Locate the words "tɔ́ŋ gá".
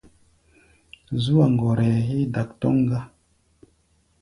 2.59-2.99